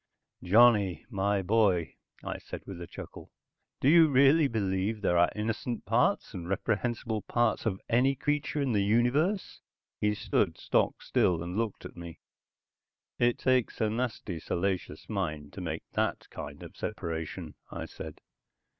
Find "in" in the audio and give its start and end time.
8.59-8.71